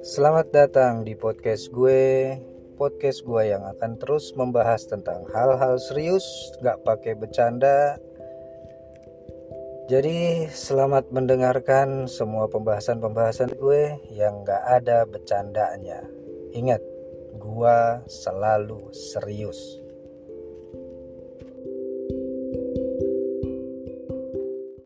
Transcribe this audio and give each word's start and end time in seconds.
Selamat 0.00 0.48
datang 0.48 1.04
di 1.04 1.12
podcast 1.12 1.68
gue 1.68 2.32
Podcast 2.80 3.28
gue 3.28 3.44
yang 3.44 3.60
akan 3.68 4.00
terus 4.00 4.32
membahas 4.40 4.88
tentang 4.88 5.28
hal-hal 5.36 5.76
serius 5.76 6.24
Gak 6.64 6.80
pakai 6.80 7.12
bercanda. 7.12 8.00
Jadi 9.92 10.48
selamat 10.48 11.12
mendengarkan 11.12 12.08
semua 12.08 12.48
pembahasan-pembahasan 12.48 13.52
gue 13.52 14.00
Yang 14.16 14.48
gak 14.48 14.64
ada 14.64 15.04
bercandanya. 15.04 16.00
Ingat, 16.56 16.80
gue 17.36 17.76
selalu 18.08 18.96
serius. 18.96 19.87